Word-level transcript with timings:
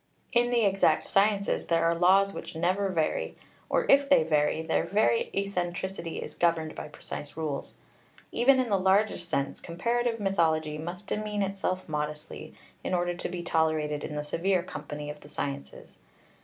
In 0.33 0.49
the 0.49 0.65
exact 0.65 1.03
sciences, 1.03 1.67
there 1.67 1.85
are 1.85 1.93
laws 1.93 2.33
which 2.33 2.55
never 2.55 2.89
vary, 2.89 3.35
or 3.69 3.85
if 3.87 4.09
they 4.09 4.23
vary, 4.23 4.63
their 4.63 4.83
very 4.83 5.29
eccentricity 5.31 6.17
is 6.17 6.33
governed 6.33 6.73
by 6.73 6.87
precise 6.87 7.37
rules. 7.37 7.75
Even 8.31 8.59
in 8.59 8.71
the 8.71 8.79
largest 8.79 9.29
sense, 9.29 9.61
comparative 9.61 10.19
mythology 10.19 10.79
must 10.79 11.05
demean 11.05 11.43
itself 11.43 11.87
modestly 11.87 12.55
in 12.83 12.95
order 12.95 13.13
to 13.13 13.29
be 13.29 13.43
tolerated 13.43 14.03
in 14.03 14.15
the 14.15 14.23
severe 14.23 14.63
company 14.63 15.11
of 15.11 15.19
the 15.19 15.29
sciences. 15.29 15.99